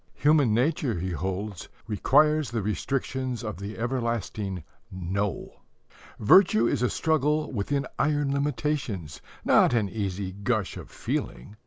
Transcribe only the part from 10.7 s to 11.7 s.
of feeling.